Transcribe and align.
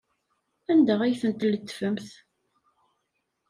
Anda 0.71 0.95
ay 1.01 1.13
ten-tletfemt? 1.21 2.09